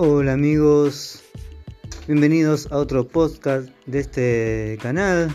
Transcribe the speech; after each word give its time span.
Hola 0.00 0.34
amigos, 0.34 1.24
bienvenidos 2.06 2.70
a 2.70 2.76
otro 2.76 3.08
podcast 3.08 3.68
de 3.86 3.98
este 3.98 4.78
canal 4.80 5.28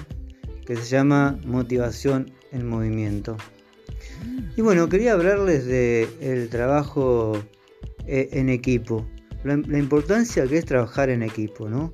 que 0.66 0.78
se 0.78 0.86
llama 0.86 1.38
Motivación 1.44 2.32
en 2.54 2.70
Movimiento. 2.70 3.36
Y 4.56 4.62
bueno, 4.62 4.88
quería 4.88 5.12
hablarles 5.12 5.66
de 5.66 6.08
el 6.22 6.48
trabajo 6.48 7.34
eh, 8.08 8.30
en 8.32 8.48
equipo, 8.48 9.06
la, 9.44 9.56
importancia 9.78 10.48
que 10.48 10.60
es 10.60 10.64
trabajar 10.64 11.10
en 11.10 11.24
equipo, 11.24 11.68
¿no? 11.68 11.92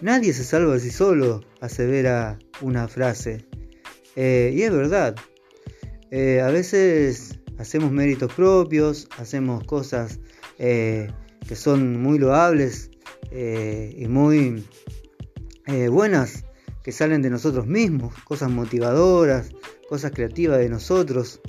Nadie 0.00 0.32
se 0.32 0.42
salva 0.42 0.74
así 0.74 0.90
solo, 0.90 1.42
asevera 1.60 2.40
una 2.60 2.88
frase. 2.88 3.46
Eh, 4.16 4.52
y 4.52 4.62
es 4.62 4.72
verdad, 4.72 5.14
eh, 6.10 6.40
a 6.40 6.48
veces 6.48 7.38
hacemos 7.56 7.92
méritos 7.92 8.34
propios, 8.34 9.06
hacemos 9.16 9.62
cosas 9.62 10.18
que 11.46 11.56
son 11.56 12.00
muy 12.00 12.18
loables 12.18 12.90
eh, 13.30 13.94
y 13.96 14.06
muy 14.08 14.64
eh, 15.66 15.88
buenas 15.88 16.44
que 16.82 16.92
salen 16.92 17.22
de 17.22 17.30
nosotros 17.30 17.66
mismos, 17.66 18.14
cosas 18.24 18.50
motivadoras, 18.50 19.50
cosas 19.88 20.12
creativas 20.12 20.58
de 20.58 20.68
nosotros. 20.68 21.40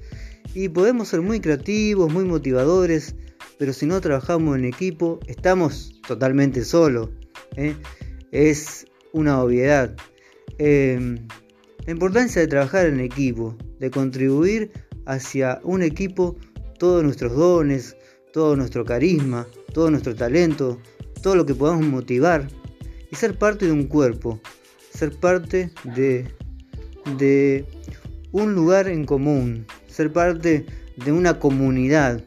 Y 0.53 0.69
podemos 0.69 1.09
ser 1.09 1.21
muy 1.21 1.41
creativos, 1.41 2.11
muy 2.11 2.23
motivadores, 2.23 3.15
pero 3.57 3.73
si 3.73 3.85
no 3.85 3.99
trabajamos 3.99 4.57
en 4.57 4.65
equipo, 4.65 5.19
estamos 5.27 6.01
totalmente 6.07 6.63
solos. 6.63 7.09
¿eh? 7.57 7.75
Es 8.31 8.85
una 9.11 9.41
obviedad. 9.41 9.95
la 10.57 11.91
importancia 11.91 12.41
de 12.41 12.47
trabajar 12.47 12.85
en 12.85 13.01
equipo, 13.01 13.57
de 13.79 13.91
contribuir 13.91 14.71
hacia 15.05 15.59
un 15.63 15.83
equipo 15.83 16.37
todos 16.79 17.03
nuestros 17.03 17.35
dones, 17.35 17.95
todo 18.35 18.57
nuestro 18.57 18.83
carisma, 18.83 19.47
todo 19.71 19.89
nuestro 19.89 20.13
talento, 20.13 20.77
todo 21.23 21.37
lo 21.37 21.45
que 21.45 21.55
podamos 21.55 21.85
motivar 21.85 22.49
y 23.09 23.15
ser 23.15 23.37
parte 23.37 23.65
de 23.65 23.71
un 23.71 23.87
cuerpo, 23.87 24.41
ser 24.93 25.17
parte 25.17 25.71
de, 25.95 27.65
un 28.33 28.53
lugar 28.53 28.89
en 28.89 29.05
común, 29.05 29.65
ser 29.87 30.11
parte 30.11 30.65
de 30.97 31.11
una 31.13 31.39
comunidad 31.39 32.25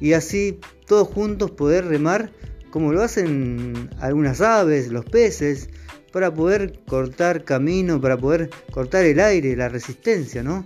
y 0.00 0.12
así 0.12 0.60
todos 0.86 1.08
juntos 1.08 1.50
poder 1.50 1.86
remar 1.86 2.30
como 2.70 2.92
lo 2.92 3.02
hacen 3.02 3.90
algunas 3.98 4.40
aves, 4.40 4.92
los 4.92 5.04
peces, 5.04 5.68
para 6.12 6.32
poder 6.32 6.78
cortar 6.86 7.42
camino, 7.42 8.00
para 8.00 8.16
poder 8.16 8.50
cortar 8.70 9.04
el 9.04 9.18
aire, 9.18 9.56
la 9.56 9.68
resistencia, 9.68 10.44
¿no? 10.44 10.62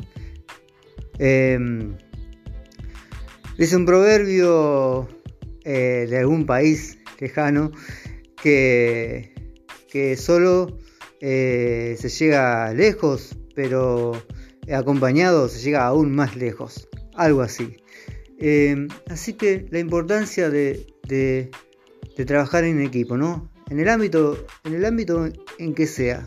Em, 1.19 1.97
dice 3.59 3.77
un 3.77 3.85
proverbio 3.85 5.09
eh, 5.65 6.07
de 6.09 6.19
algún 6.19 6.47
país 6.47 6.99
lejano 7.19 7.73
que, 8.41 9.35
que 9.91 10.17
solo 10.17 10.79
eh, 11.21 11.97
se 11.99 12.09
llega 12.09 12.73
lejos, 12.73 13.37
pero 13.55 14.13
acompañado 14.73 15.49
se 15.49 15.61
llega 15.61 15.87
aún 15.87 16.15
más 16.15 16.37
lejos, 16.37 16.89
algo 17.17 17.43
así. 17.43 17.77
Eh, 18.39 18.87
así 19.09 19.33
que 19.33 19.67
la 19.71 19.81
importancia 19.81 20.49
de, 20.49 20.87
de, 21.09 21.51
trabajar 22.25 22.65
en 22.65 22.81
equipo, 22.81 23.17
¿no? 23.17 23.51
En 23.71 23.81
el 23.81 23.89
ámbito, 23.89 24.47
en 24.65 24.75
el 24.75 24.85
ámbito 24.85 25.29
en 25.59 25.75
que 25.75 25.87
sea, 25.87 26.27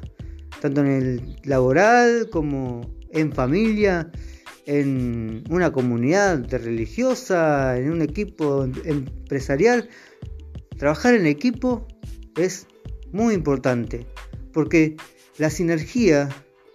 tanto 0.61 0.81
en 0.81 0.87
el 0.87 1.35
laboral 1.43 2.29
como 2.29 2.81
en 3.11 3.31
familia, 3.31 4.11
en 4.65 5.43
una 5.49 5.71
comunidad 5.71 6.49
religiosa, 6.49 7.77
en 7.77 7.91
un 7.91 8.01
equipo 8.01 8.63
empresarial, 8.83 9.89
trabajar 10.77 11.15
en 11.15 11.25
equipo 11.25 11.87
es 12.37 12.67
muy 13.11 13.33
importante, 13.33 14.05
porque 14.53 14.95
la 15.37 15.49
sinergia 15.49 16.29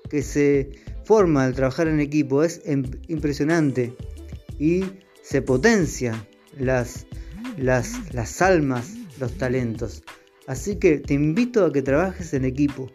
que 0.08 0.22
se 0.22 0.70
forma 1.04 1.44
al 1.44 1.54
trabajar 1.54 1.88
en 1.88 2.00
equipo 2.00 2.42
es 2.42 2.62
impresionante 3.08 3.94
y 4.58 4.84
se 5.22 5.42
potencia 5.42 6.26
las, 6.58 7.06
las, 7.56 8.12
las 8.12 8.42
almas, 8.42 8.94
los 9.18 9.32
talentos. 9.38 10.02
Así 10.46 10.76
que 10.76 10.98
te 10.98 11.14
invito 11.14 11.64
a 11.64 11.72
que 11.72 11.82
trabajes 11.82 12.32
en 12.34 12.44
equipo 12.44 12.90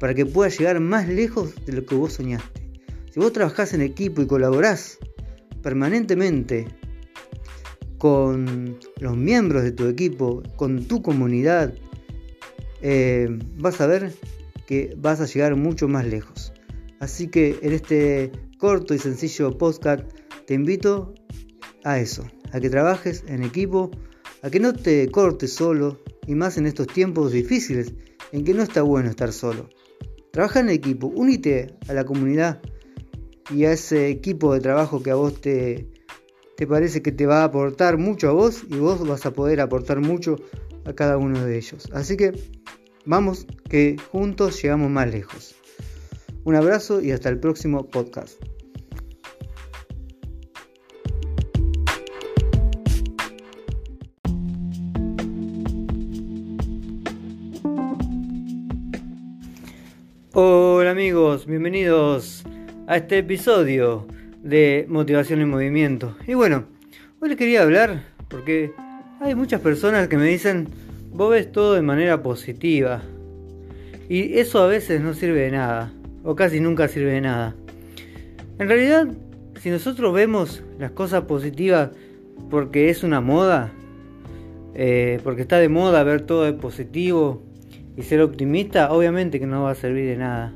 para 0.00 0.14
que 0.14 0.26
puedas 0.26 0.58
llegar 0.58 0.80
más 0.80 1.08
lejos 1.08 1.54
de 1.66 1.72
lo 1.72 1.84
que 1.84 1.94
vos 1.94 2.14
soñaste. 2.14 2.63
Si 3.14 3.20
vos 3.20 3.32
trabajás 3.32 3.72
en 3.74 3.80
equipo 3.80 4.22
y 4.22 4.26
colaborás 4.26 4.98
permanentemente 5.62 6.66
con 7.96 8.76
los 8.98 9.16
miembros 9.16 9.62
de 9.62 9.70
tu 9.70 9.86
equipo, 9.86 10.42
con 10.56 10.86
tu 10.86 11.00
comunidad, 11.00 11.72
eh, 12.82 13.28
vas 13.56 13.80
a 13.80 13.86
ver 13.86 14.12
que 14.66 14.96
vas 14.96 15.20
a 15.20 15.26
llegar 15.26 15.54
mucho 15.54 15.86
más 15.86 16.04
lejos. 16.04 16.52
Así 16.98 17.28
que 17.28 17.56
en 17.62 17.72
este 17.72 18.32
corto 18.58 18.94
y 18.94 18.98
sencillo 18.98 19.56
podcast 19.56 20.02
te 20.48 20.54
invito 20.54 21.14
a 21.84 22.00
eso, 22.00 22.26
a 22.50 22.58
que 22.58 22.68
trabajes 22.68 23.22
en 23.28 23.44
equipo, 23.44 23.92
a 24.42 24.50
que 24.50 24.58
no 24.58 24.72
te 24.72 25.08
cortes 25.08 25.52
solo 25.52 26.02
y 26.26 26.34
más 26.34 26.58
en 26.58 26.66
estos 26.66 26.88
tiempos 26.88 27.30
difíciles 27.30 27.92
en 28.32 28.42
que 28.42 28.54
no 28.54 28.64
está 28.64 28.82
bueno 28.82 29.08
estar 29.08 29.32
solo. 29.32 29.68
Trabaja 30.32 30.58
en 30.58 30.68
equipo, 30.68 31.12
únete 31.14 31.76
a 31.86 31.92
la 31.92 32.04
comunidad 32.04 32.60
y 33.50 33.64
a 33.64 33.72
ese 33.72 34.08
equipo 34.08 34.54
de 34.54 34.60
trabajo 34.60 35.02
que 35.02 35.10
a 35.10 35.14
vos 35.14 35.40
te, 35.40 35.88
te 36.56 36.66
parece 36.66 37.02
que 37.02 37.12
te 37.12 37.26
va 37.26 37.42
a 37.42 37.44
aportar 37.44 37.98
mucho 37.98 38.28
a 38.28 38.32
vos 38.32 38.64
y 38.68 38.76
vos 38.76 39.06
vas 39.06 39.26
a 39.26 39.32
poder 39.32 39.60
aportar 39.60 40.00
mucho 40.00 40.36
a 40.84 40.92
cada 40.92 41.16
uno 41.16 41.44
de 41.44 41.56
ellos. 41.56 41.88
Así 41.92 42.16
que 42.16 42.32
vamos 43.04 43.46
que 43.68 43.96
juntos 44.10 44.62
llegamos 44.62 44.90
más 44.90 45.10
lejos. 45.10 45.54
Un 46.44 46.54
abrazo 46.54 47.00
y 47.00 47.10
hasta 47.10 47.28
el 47.28 47.38
próximo 47.38 47.86
podcast. 47.88 48.40
Hola 60.36 60.90
amigos, 60.90 61.46
bienvenidos 61.46 62.44
a 62.86 62.96
este 62.96 63.18
episodio 63.18 64.06
de 64.42 64.84
Motivación 64.88 65.40
en 65.40 65.48
Movimiento. 65.48 66.16
Y 66.26 66.34
bueno, 66.34 66.64
hoy 67.20 67.30
les 67.30 67.38
quería 67.38 67.62
hablar 67.62 68.02
porque 68.28 68.72
hay 69.20 69.34
muchas 69.34 69.60
personas 69.62 70.08
que 70.08 70.18
me 70.18 70.26
dicen, 70.26 70.68
vos 71.10 71.30
ves 71.30 71.50
todo 71.50 71.74
de 71.74 71.82
manera 71.82 72.22
positiva. 72.22 73.02
Y 74.08 74.38
eso 74.38 74.62
a 74.62 74.66
veces 74.66 75.00
no 75.00 75.14
sirve 75.14 75.40
de 75.40 75.50
nada, 75.52 75.92
o 76.24 76.36
casi 76.36 76.60
nunca 76.60 76.88
sirve 76.88 77.12
de 77.12 77.22
nada. 77.22 77.54
En 78.58 78.68
realidad, 78.68 79.08
si 79.60 79.70
nosotros 79.70 80.12
vemos 80.12 80.62
las 80.78 80.90
cosas 80.90 81.22
positivas 81.22 81.90
porque 82.50 82.90
es 82.90 83.02
una 83.02 83.22
moda, 83.22 83.72
eh, 84.74 85.20
porque 85.24 85.42
está 85.42 85.58
de 85.58 85.70
moda 85.70 86.02
ver 86.02 86.22
todo 86.22 86.42
de 86.42 86.52
positivo 86.52 87.42
y 87.96 88.02
ser 88.02 88.20
optimista, 88.20 88.92
obviamente 88.92 89.40
que 89.40 89.46
no 89.46 89.62
va 89.62 89.70
a 89.70 89.74
servir 89.74 90.04
de 90.04 90.16
nada. 90.18 90.52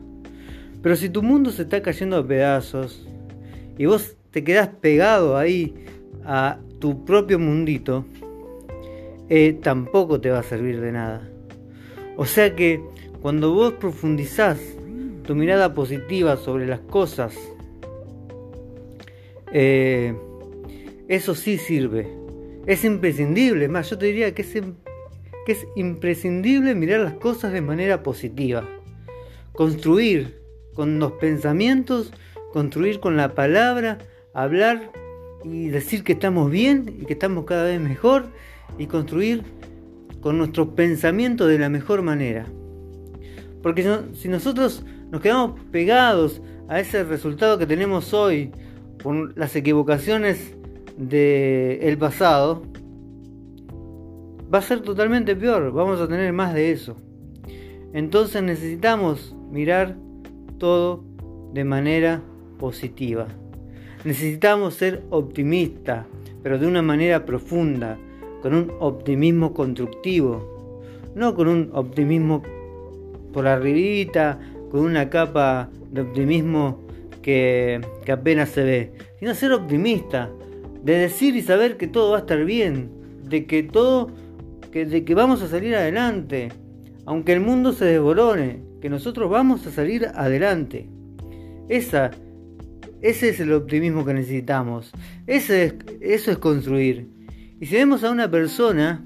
Pero 0.83 0.97
si 0.97 1.09
tu 1.09 1.22
mundo 1.22 1.50
se 1.50 1.62
está 1.62 1.83
cayendo 1.83 2.16
a 2.16 2.27
pedazos 2.27 3.06
y 3.77 3.87
vos 3.87 4.16
te 4.31 4.44
quedás 4.44 4.69
pegado 4.69 5.37
ahí 5.37 5.75
a 6.25 6.59
tu 6.78 7.05
propio 7.05 7.39
mundito, 7.39 8.05
eh, 9.28 9.59
tampoco 9.62 10.21
te 10.21 10.31
va 10.31 10.38
a 10.38 10.43
servir 10.43 10.81
de 10.81 10.93
nada. 10.93 11.28
O 12.17 12.27
sea 12.27 12.55
que 12.55 12.83
cuando 13.21 13.53
vos 13.53 13.75
profundizás 13.75 14.59
tu 15.25 15.34
mirada 15.34 15.75
positiva 15.75 16.37
sobre 16.37 16.67
las 16.67 16.81
cosas, 16.81 17.34
eh, 19.53 20.15
eso 21.08 21.35
sí 21.35 21.58
sirve. 21.58 22.08
Es 22.67 22.85
imprescindible, 22.85 23.69
más 23.69 23.91
yo 23.91 23.99
te 23.99 24.06
diría 24.06 24.35
que 24.35 24.43
es, 24.43 24.53
que 25.47 25.53
es 25.53 25.67
imprescindible 25.75 26.75
mirar 26.75 27.00
las 27.00 27.14
cosas 27.14 27.53
de 27.53 27.62
manera 27.62 28.03
positiva. 28.03 28.69
Construir 29.53 30.38
con 30.79 31.01
los 31.01 31.11
pensamientos, 31.15 32.13
construir 32.53 33.01
con 33.01 33.17
la 33.17 33.35
palabra, 33.35 33.99
hablar 34.33 34.93
y 35.43 35.71
decir 35.71 36.05
que 36.05 36.13
estamos 36.13 36.53
bien 36.53 37.01
y 37.01 37.05
que 37.05 37.15
estamos 37.15 37.47
cada 37.47 37.65
vez 37.65 37.81
mejor 37.81 38.27
y 38.79 38.87
construir 38.87 39.43
con 40.21 40.39
nuestros 40.39 40.69
pensamientos 40.69 41.49
de 41.49 41.59
la 41.59 41.69
mejor 41.69 42.03
manera. 42.03 42.47
Porque 43.61 43.85
si 44.15 44.29
nosotros 44.29 44.85
nos 45.11 45.21
quedamos 45.21 45.59
pegados 45.73 46.41
a 46.69 46.79
ese 46.79 47.03
resultado 47.03 47.59
que 47.59 47.67
tenemos 47.67 48.15
hoy 48.15 48.53
por 49.03 49.37
las 49.37 49.57
equivocaciones 49.57 50.55
del 50.97 51.99
pasado, 51.99 52.63
va 54.55 54.59
a 54.59 54.63
ser 54.63 54.83
totalmente 54.83 55.35
peor, 55.35 55.73
vamos 55.73 56.01
a 56.01 56.07
tener 56.07 56.33
más 56.33 56.55
de 56.55 56.71
eso. 56.71 56.95
Entonces 57.93 58.45
necesitamos 58.45 59.35
mirar 59.51 59.97
todo 60.58 61.05
de 61.52 61.64
manera 61.64 62.22
positiva. 62.58 63.26
Necesitamos 64.05 64.75
ser 64.75 65.02
optimistas, 65.10 66.06
pero 66.43 66.58
de 66.58 66.66
una 66.66 66.82
manera 66.82 67.25
profunda, 67.25 67.99
con 68.43 68.55
un 68.55 68.72
optimismo 68.78 69.52
constructivo, 69.52 70.82
no 71.14 71.34
con 71.34 71.49
un 71.49 71.70
optimismo 71.72 72.43
por 73.32 73.46
arribita, 73.46 74.38
con 74.70 74.81
una 74.81 75.10
capa 75.10 75.70
de 75.90 76.02
optimismo 76.02 76.81
que, 77.22 77.81
apenas 78.10 78.50
se 78.50 78.62
ve, 78.62 78.93
sino 79.19 79.34
ser 79.34 79.52
optimista, 79.52 80.31
de 80.82 80.94
decir 80.94 81.34
y 81.37 81.43
saber 81.43 81.76
que 81.76 81.88
todo 81.88 82.12
va 82.12 82.19
a 82.19 82.20
estar 82.20 82.44
bien, 82.44 82.90
de 83.25 83.46
que 83.46 83.62
todo, 83.62 84.10
que, 84.70 84.87
de 84.87 85.05
que 85.05 85.14
vamos 85.14 85.43
a 85.43 85.49
salir 85.49 85.75
adelante, 85.75 86.50
aunque 87.05 87.32
el 87.32 87.40
mundo 87.40 87.72
se 87.72 87.84
desborone, 87.84 88.68
que 88.81 88.89
nosotros 88.89 89.31
vamos 89.31 89.67
a 89.67 89.71
salir 89.71 90.07
adelante. 90.15 90.89
Esa, 91.69 92.11
ese 93.01 93.31
es 93.31 93.41
el 93.41 93.53
optimismo 93.53 94.05
que 94.05 94.15
necesitamos. 94.15 94.93
Eso 95.27 95.53
es 95.55 96.39
construir. 96.39 97.09
Y 97.61 97.67
si 97.67 97.75
vemos 97.75 98.05
a 98.05 98.11
una 98.11 98.31
persona 98.31 99.05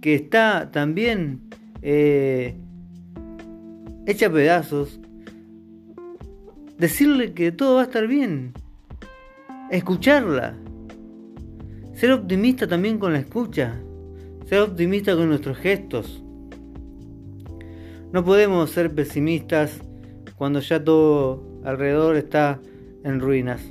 que 0.00 0.14
está 0.14 0.70
también 0.70 1.40
eh, 1.82 2.54
hecha 4.06 4.30
pedazos, 4.30 5.00
decirle 6.78 7.34
que 7.34 7.52
todo 7.52 7.76
va 7.76 7.82
a 7.82 7.84
estar 7.84 8.06
bien, 8.06 8.54
escucharla, 9.70 10.56
ser 11.94 12.12
optimista 12.12 12.66
también 12.66 12.98
con 12.98 13.12
la 13.12 13.18
escucha, 13.18 13.78
ser 14.46 14.60
optimista 14.60 15.14
con 15.14 15.28
nuestros 15.28 15.58
gestos. 15.58 16.24
No 18.12 18.24
podemos 18.24 18.70
ser 18.70 18.92
pesimistas 18.92 19.80
cuando 20.36 20.58
ya 20.60 20.82
todo 20.82 21.44
alrededor 21.64 22.16
está 22.16 22.60
en 23.04 23.20
ruinas. 23.20 23.62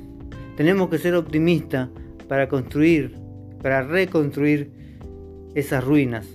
Tenemos 0.56 0.88
que 0.88 0.96
ser 0.96 1.14
optimistas 1.14 1.90
para 2.26 2.48
construir, 2.48 3.16
para 3.62 3.82
reconstruir 3.82 4.70
esas 5.54 5.84
ruinas 5.84 6.26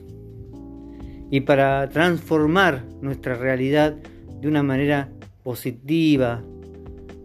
y 1.32 1.42
para 1.42 1.90
transformar 1.90 2.84
nuestra 3.02 3.36
realidad 3.36 3.96
de 4.40 4.48
una 4.48 4.62
manera 4.62 5.10
positiva, 5.42 6.44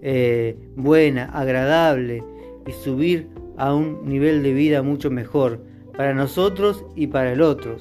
eh, 0.01 0.57
buena, 0.77 1.27
agradable 1.27 2.23
y 2.67 2.73
subir 2.73 3.29
a 3.59 3.75
un 3.75 4.07
nivel 4.07 4.43
de 4.43 4.55
vida 4.55 4.83
mucho 4.83 5.11
mejor 5.11 5.63
para 5.95 6.15
nosotros 6.15 6.87
y 6.97 7.09
para 7.09 7.33
el 7.33 7.43
otro. 7.43 7.77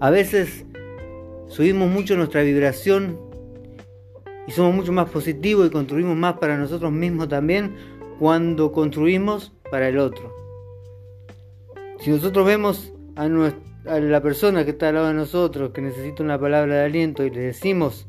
A 0.00 0.10
veces 0.10 0.66
subimos 1.52 1.90
mucho 1.90 2.16
nuestra 2.16 2.42
vibración 2.42 3.18
y 4.46 4.52
somos 4.52 4.74
mucho 4.74 4.90
más 4.90 5.10
positivos 5.10 5.66
y 5.66 5.70
construimos 5.70 6.16
más 6.16 6.38
para 6.38 6.56
nosotros 6.56 6.90
mismos 6.90 7.28
también 7.28 7.76
cuando 8.18 8.72
construimos 8.72 9.52
para 9.70 9.88
el 9.88 9.98
otro. 9.98 10.34
Si 11.98 12.10
nosotros 12.10 12.46
vemos 12.46 12.92
a, 13.16 13.28
la 13.28 14.22
persona 14.22 14.64
que 14.64 14.70
está 14.70 14.88
al 14.88 14.94
lado 14.94 15.08
de 15.08 15.14
nosotros 15.14 15.72
que 15.72 15.82
necesita 15.82 16.22
una 16.22 16.40
palabra 16.40 16.76
de 16.76 16.84
aliento 16.84 17.22
y 17.24 17.30
le 17.30 17.40
decimos 17.40 18.06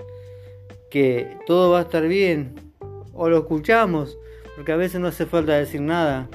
que 0.90 1.38
todo 1.46 1.72
va 1.72 1.80
a 1.80 1.84
estar 1.84 2.08
bien, 2.08 2.56
o 3.14 3.28
lo 3.30 3.40
escuchamos, 3.40 4.18
porque 4.56 4.72
a 4.72 4.78
veces 4.78 5.02
no 5.02 5.08
hace 5.08 5.26
falta 5.26 5.54
decir 5.54 5.82
nada, 5.82 6.30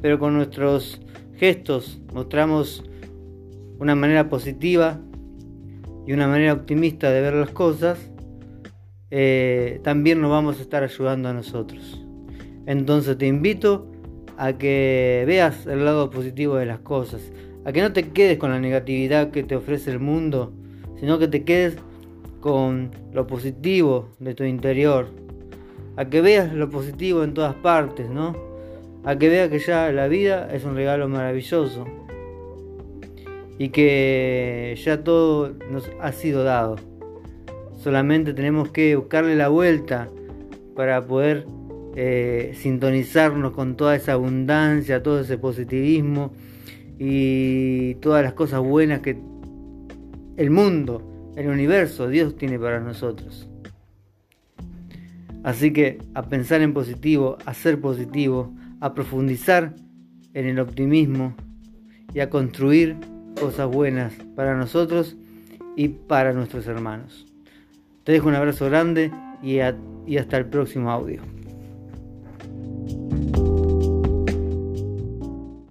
pero 0.00 0.18
con 0.18 0.34
nuestros 0.34 1.00
gestos 1.36 1.98
mostramos 2.12 2.84
una 3.78 3.94
manera 3.94 4.28
positiva 4.28 5.00
y 6.08 6.14
una 6.14 6.26
manera 6.26 6.54
optimista 6.54 7.10
de 7.10 7.20
ver 7.20 7.34
las 7.34 7.50
cosas, 7.50 7.98
eh, 9.10 9.78
también 9.84 10.22
nos 10.22 10.30
vamos 10.30 10.58
a 10.58 10.62
estar 10.62 10.82
ayudando 10.82 11.28
a 11.28 11.34
nosotros. 11.34 12.02
Entonces 12.64 13.18
te 13.18 13.26
invito 13.26 13.92
a 14.38 14.54
que 14.54 15.24
veas 15.26 15.66
el 15.66 15.84
lado 15.84 16.08
positivo 16.08 16.56
de 16.56 16.64
las 16.64 16.78
cosas, 16.78 17.30
a 17.66 17.72
que 17.72 17.82
no 17.82 17.92
te 17.92 18.08
quedes 18.08 18.38
con 18.38 18.50
la 18.50 18.58
negatividad 18.58 19.30
que 19.32 19.42
te 19.42 19.54
ofrece 19.54 19.90
el 19.90 19.98
mundo, 19.98 20.54
sino 20.98 21.18
que 21.18 21.28
te 21.28 21.44
quedes 21.44 21.76
con 22.40 22.90
lo 23.12 23.26
positivo 23.26 24.08
de 24.18 24.34
tu 24.34 24.44
interior, 24.44 25.08
a 25.96 26.06
que 26.06 26.22
veas 26.22 26.54
lo 26.54 26.70
positivo 26.70 27.22
en 27.22 27.34
todas 27.34 27.54
partes, 27.56 28.08
¿no? 28.08 28.34
A 29.04 29.18
que 29.18 29.28
veas 29.28 29.50
que 29.50 29.58
ya 29.58 29.92
la 29.92 30.08
vida 30.08 30.48
es 30.54 30.64
un 30.64 30.74
regalo 30.74 31.06
maravilloso 31.06 31.84
y 33.58 33.70
que 33.70 34.78
ya 34.82 35.02
todo 35.02 35.52
nos 35.70 35.90
ha 36.00 36.12
sido 36.12 36.44
dado. 36.44 36.76
Solamente 37.76 38.32
tenemos 38.34 38.70
que 38.70 38.96
buscarle 38.96 39.36
la 39.36 39.48
vuelta 39.48 40.08
para 40.74 41.04
poder 41.04 41.46
eh, 41.96 42.52
sintonizarnos 42.54 43.52
con 43.52 43.76
toda 43.76 43.96
esa 43.96 44.12
abundancia, 44.12 45.02
todo 45.02 45.20
ese 45.20 45.38
positivismo 45.38 46.32
y 46.98 47.94
todas 47.96 48.22
las 48.22 48.34
cosas 48.34 48.60
buenas 48.60 49.00
que 49.00 49.18
el 50.36 50.50
mundo, 50.50 51.32
el 51.36 51.48
universo, 51.48 52.08
Dios 52.08 52.36
tiene 52.36 52.58
para 52.58 52.78
nosotros. 52.78 53.48
Así 55.42 55.72
que 55.72 55.98
a 56.14 56.22
pensar 56.22 56.60
en 56.62 56.72
positivo, 56.72 57.38
a 57.44 57.54
ser 57.54 57.80
positivo, 57.80 58.52
a 58.80 58.94
profundizar 58.94 59.74
en 60.34 60.46
el 60.46 60.60
optimismo 60.60 61.34
y 62.14 62.20
a 62.20 62.30
construir 62.30 62.96
cosas 63.38 63.68
buenas 63.68 64.12
para 64.34 64.56
nosotros 64.56 65.16
y 65.76 65.88
para 65.88 66.32
nuestros 66.32 66.66
hermanos. 66.66 67.26
Te 68.04 68.12
dejo 68.12 68.28
un 68.28 68.34
abrazo 68.34 68.66
grande 68.66 69.12
y, 69.42 69.60
hasta 69.60 70.36
el 70.36 70.46
próximo 70.46 70.90
audio. 70.90 71.22